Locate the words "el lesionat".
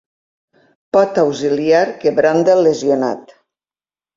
2.57-3.37